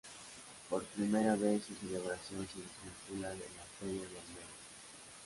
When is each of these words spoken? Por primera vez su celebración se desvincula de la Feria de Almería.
Por 0.67 0.83
primera 0.83 1.35
vez 1.35 1.61
su 1.63 1.75
celebración 1.75 2.47
se 2.47 2.57
desvincula 2.57 3.29
de 3.29 3.35
la 3.35 3.65
Feria 3.79 4.01
de 4.01 4.07
Almería. 4.07 4.59